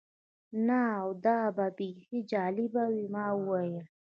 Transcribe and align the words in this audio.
نه، 0.67 0.79
او 1.01 1.09
دا 1.25 1.37
به 1.55 1.65
بیخي 1.77 2.19
جالبه 2.31 2.83
وي. 2.91 3.03
ما 3.13 3.25
وویل. 3.35 3.85